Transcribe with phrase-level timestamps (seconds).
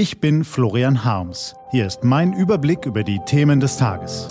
[0.00, 1.54] Ich bin Florian Harms.
[1.72, 4.28] Hier ist mein Überblick über die Themen des Tages.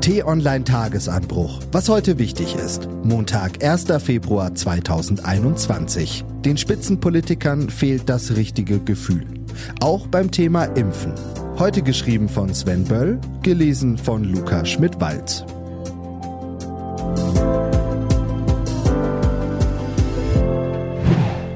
[0.00, 1.60] T-Online Tagesanbruch.
[1.70, 2.88] Was heute wichtig ist.
[3.04, 3.84] Montag, 1.
[4.02, 6.24] Februar 2021.
[6.44, 9.28] Den Spitzenpolitikern fehlt das richtige Gefühl.
[9.80, 11.14] Auch beim Thema Impfen.
[11.56, 15.44] Heute geschrieben von Sven Böll, gelesen von Luca Schmidt-Walz.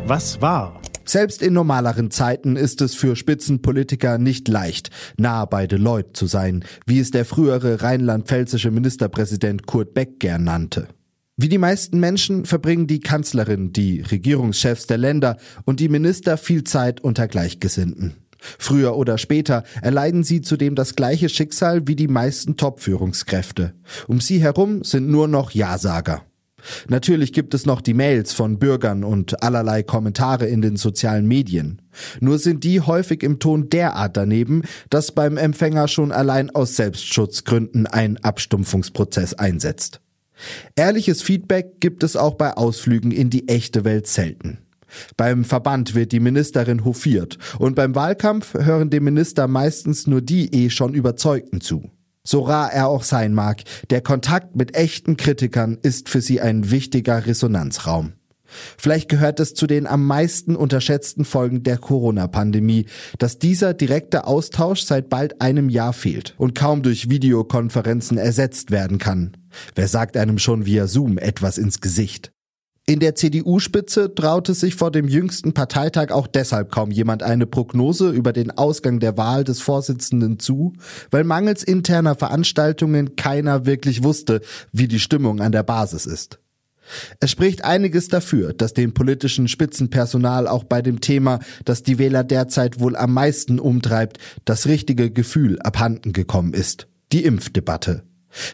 [0.06, 0.80] Was war?
[1.10, 6.64] Selbst in normaleren Zeiten ist es für Spitzenpolitiker nicht leicht, nah bei Deloitte zu sein,
[6.86, 10.86] wie es der frühere rheinland-pfälzische Ministerpräsident Kurt Beck gern nannte.
[11.36, 16.62] Wie die meisten Menschen verbringen die Kanzlerin, die Regierungschefs der Länder und die Minister viel
[16.62, 18.14] Zeit unter Gleichgesinnten.
[18.38, 23.74] Früher oder später erleiden sie zudem das gleiche Schicksal wie die meisten Top-Führungskräfte.
[24.06, 26.22] Um sie herum sind nur noch Ja-Sager.
[26.88, 31.82] Natürlich gibt es noch die Mails von Bürgern und allerlei Kommentare in den sozialen Medien.
[32.20, 37.86] Nur sind die häufig im Ton derart daneben, dass beim Empfänger schon allein aus Selbstschutzgründen
[37.86, 40.00] ein Abstumpfungsprozess einsetzt.
[40.76, 44.58] Ehrliches Feedback gibt es auch bei Ausflügen in die echte Welt selten.
[45.16, 50.52] Beim Verband wird die Ministerin hofiert und beim Wahlkampf hören dem Minister meistens nur die
[50.52, 51.90] eh schon Überzeugten zu.
[52.22, 56.70] So rar er auch sein mag, der Kontakt mit echten Kritikern ist für sie ein
[56.70, 58.12] wichtiger Resonanzraum.
[58.76, 62.86] Vielleicht gehört es zu den am meisten unterschätzten Folgen der Corona-Pandemie,
[63.18, 68.98] dass dieser direkte Austausch seit bald einem Jahr fehlt und kaum durch Videokonferenzen ersetzt werden
[68.98, 69.36] kann.
[69.74, 72.32] Wer sagt einem schon via Zoom etwas ins Gesicht?
[72.90, 78.10] In der CDU-Spitze traute sich vor dem jüngsten Parteitag auch deshalb kaum jemand eine Prognose
[78.10, 80.72] über den Ausgang der Wahl des Vorsitzenden zu,
[81.12, 84.40] weil mangels interner Veranstaltungen keiner wirklich wusste,
[84.72, 86.40] wie die Stimmung an der Basis ist.
[87.20, 92.24] Es spricht einiges dafür, dass dem politischen Spitzenpersonal auch bei dem Thema, das die Wähler
[92.24, 96.88] derzeit wohl am meisten umtreibt, das richtige Gefühl abhanden gekommen ist.
[97.12, 98.02] Die Impfdebatte.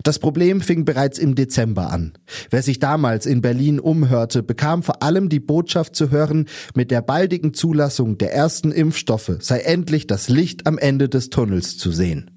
[0.03, 2.13] Das Problem fing bereits im Dezember an.
[2.51, 7.03] Wer sich damals in Berlin umhörte, bekam vor allem die Botschaft zu hören, mit der
[7.03, 12.31] baldigen Zulassung der ersten Impfstoffe sei endlich das Licht am Ende des Tunnels zu sehen.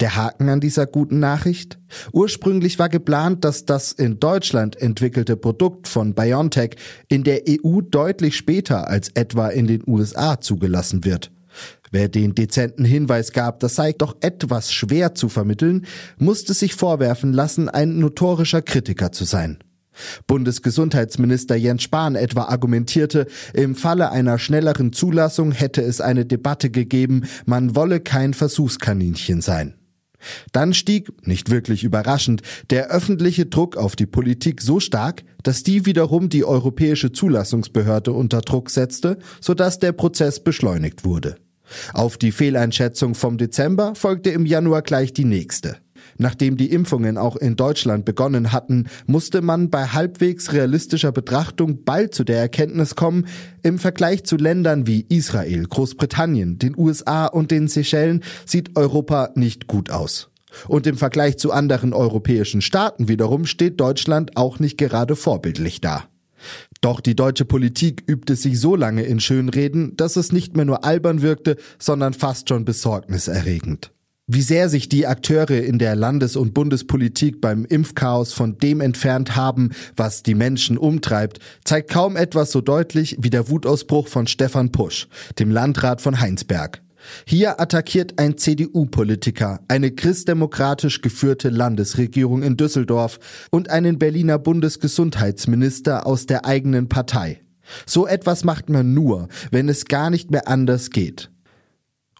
[0.00, 1.78] Der Haken an dieser guten Nachricht?
[2.12, 6.76] Ursprünglich war geplant, dass das in Deutschland entwickelte Produkt von BioNTech
[7.08, 11.33] in der EU deutlich später als etwa in den USA zugelassen wird.
[11.94, 15.86] Wer den dezenten Hinweis gab, das sei doch etwas schwer zu vermitteln,
[16.18, 19.58] musste sich vorwerfen lassen, ein notorischer Kritiker zu sein.
[20.26, 27.28] Bundesgesundheitsminister Jens Spahn etwa argumentierte, im Falle einer schnelleren Zulassung hätte es eine Debatte gegeben,
[27.46, 29.74] man wolle kein Versuchskaninchen sein.
[30.50, 35.86] Dann stieg, nicht wirklich überraschend, der öffentliche Druck auf die Politik so stark, dass die
[35.86, 41.36] wiederum die europäische Zulassungsbehörde unter Druck setzte, sodass der Prozess beschleunigt wurde.
[41.92, 45.76] Auf die Fehleinschätzung vom Dezember folgte im Januar gleich die nächste.
[46.18, 52.14] Nachdem die Impfungen auch in Deutschland begonnen hatten, musste man bei halbwegs realistischer Betrachtung bald
[52.14, 53.26] zu der Erkenntnis kommen,
[53.62, 59.66] im Vergleich zu Ländern wie Israel, Großbritannien, den USA und den Seychellen sieht Europa nicht
[59.66, 60.30] gut aus.
[60.68, 66.04] Und im Vergleich zu anderen europäischen Staaten wiederum steht Deutschland auch nicht gerade vorbildlich da.
[66.80, 70.84] Doch die deutsche Politik übte sich so lange in Schönreden, dass es nicht mehr nur
[70.84, 73.90] albern wirkte, sondern fast schon besorgniserregend.
[74.26, 79.36] Wie sehr sich die Akteure in der Landes- und Bundespolitik beim Impfchaos von dem entfernt
[79.36, 84.72] haben, was die Menschen umtreibt, zeigt kaum etwas so deutlich wie der Wutausbruch von Stefan
[84.72, 86.80] Pusch, dem Landrat von Heinsberg.
[87.26, 93.18] Hier attackiert ein CDU-Politiker eine christdemokratisch geführte Landesregierung in Düsseldorf
[93.50, 97.40] und einen Berliner Bundesgesundheitsminister aus der eigenen Partei.
[97.86, 101.30] So etwas macht man nur, wenn es gar nicht mehr anders geht.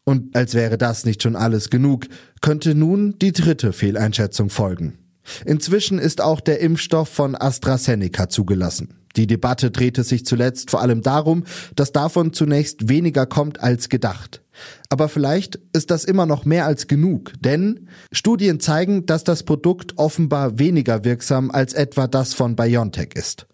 [0.04, 2.06] Und als wäre das nicht schon alles genug,
[2.40, 4.98] könnte nun die dritte Fehleinschätzung folgen.
[5.46, 8.94] Inzwischen ist auch der Impfstoff von AstraZeneca zugelassen.
[9.16, 11.44] Die Debatte drehte sich zuletzt vor allem darum,
[11.76, 14.43] dass davon zunächst weniger kommt als gedacht.
[14.88, 19.98] Aber vielleicht ist das immer noch mehr als genug, denn Studien zeigen, dass das Produkt
[19.98, 23.46] offenbar weniger wirksam als etwa das von BioNTech ist.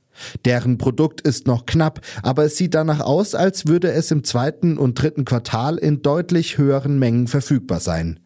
[0.44, 4.76] Deren Produkt ist noch knapp, aber es sieht danach aus, als würde es im zweiten
[4.76, 8.20] und dritten Quartal in deutlich höheren Mengen verfügbar sein.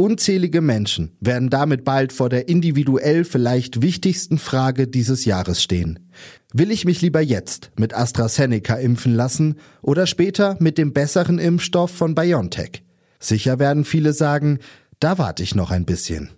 [0.00, 5.98] Unzählige Menschen werden damit bald vor der individuell vielleicht wichtigsten Frage dieses Jahres stehen.
[6.54, 11.90] Will ich mich lieber jetzt mit AstraZeneca impfen lassen oder später mit dem besseren Impfstoff
[11.90, 12.82] von BioNTech?
[13.18, 14.60] Sicher werden viele sagen,
[15.00, 16.30] da warte ich noch ein bisschen.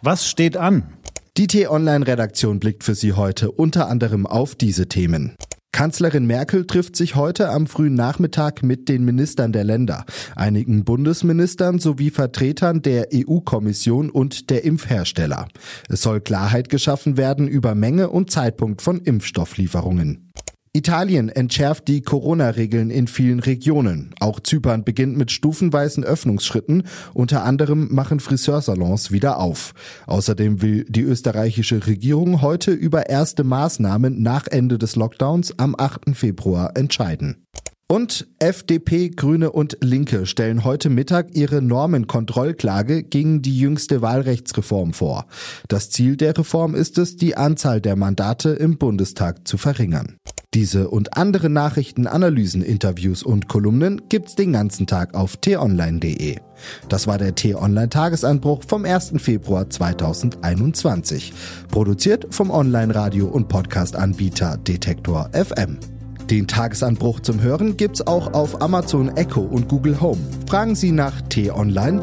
[0.00, 0.84] Was steht an?
[1.36, 5.36] Die T-Online-Redaktion blickt für Sie heute unter anderem auf diese Themen.
[5.72, 10.04] Kanzlerin Merkel trifft sich heute am frühen Nachmittag mit den Ministern der Länder,
[10.36, 15.48] einigen Bundesministern sowie Vertretern der EU-Kommission und der Impfhersteller.
[15.88, 20.30] Es soll Klarheit geschaffen werden über Menge und Zeitpunkt von Impfstofflieferungen.
[20.72, 24.14] Italien entschärft die Corona-Regeln in vielen Regionen.
[24.20, 26.84] Auch Zypern beginnt mit stufenweisen Öffnungsschritten.
[27.12, 29.74] Unter anderem machen Friseursalons wieder auf.
[30.06, 36.14] Außerdem will die österreichische Regierung heute über erste Maßnahmen nach Ende des Lockdowns am 8.
[36.14, 37.44] Februar entscheiden.
[37.90, 45.26] Und FDP, Grüne und Linke stellen heute Mittag ihre Normenkontrollklage gegen die jüngste Wahlrechtsreform vor.
[45.66, 50.18] Das Ziel der Reform ist es, die Anzahl der Mandate im Bundestag zu verringern.
[50.52, 56.38] Diese und andere Nachrichten, Analysen, Interviews und Kolumnen gibt's den ganzen Tag auf t-online.de.
[56.88, 59.12] Das war der T-Online Tagesanbruch vom 1.
[59.18, 61.32] Februar 2021.
[61.70, 65.78] Produziert vom Online-Radio- und Podcast-Anbieter Detektor FM.
[66.28, 70.20] Den Tagesanbruch zum Hören gibt's auch auf Amazon Echo und Google Home.
[70.48, 72.02] Fragen Sie nach T-Online